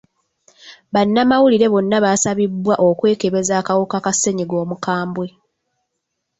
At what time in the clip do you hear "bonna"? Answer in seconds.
1.73-1.97